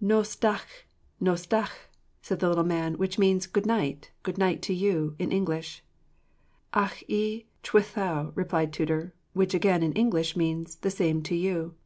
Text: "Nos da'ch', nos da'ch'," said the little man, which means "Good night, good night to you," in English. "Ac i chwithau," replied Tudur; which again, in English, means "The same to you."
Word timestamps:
"Nos 0.00 0.34
da'ch', 0.34 0.86
nos 1.20 1.46
da'ch'," 1.46 1.86
said 2.20 2.40
the 2.40 2.48
little 2.48 2.64
man, 2.64 2.98
which 2.98 3.16
means 3.16 3.46
"Good 3.46 3.64
night, 3.64 4.10
good 4.24 4.36
night 4.36 4.60
to 4.62 4.74
you," 4.74 5.14
in 5.20 5.30
English. 5.30 5.84
"Ac 6.74 7.06
i 7.08 7.44
chwithau," 7.62 8.32
replied 8.34 8.72
Tudur; 8.72 9.12
which 9.34 9.54
again, 9.54 9.84
in 9.84 9.92
English, 9.92 10.36
means 10.36 10.74
"The 10.74 10.90
same 10.90 11.22
to 11.22 11.36
you." 11.36 11.76